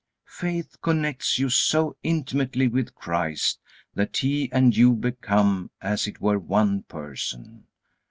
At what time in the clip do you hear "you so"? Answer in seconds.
1.37-1.95